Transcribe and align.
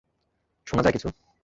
শুনা 0.67 0.81
যায় 0.83 0.93
কিছু? 0.93 1.07